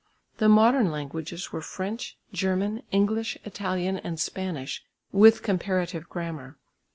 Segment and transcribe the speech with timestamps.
[0.39, 6.57] The modern languages were French, German, English, Italian and Spanish, with comparative grammar.